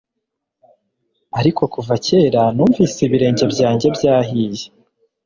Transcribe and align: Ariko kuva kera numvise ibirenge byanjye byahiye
Ariko 1.39 1.61
kuva 1.73 1.93
kera 2.05 2.41
numvise 2.55 2.97
ibirenge 3.07 3.43
byanjye 3.53 3.87
byahiye 3.95 4.65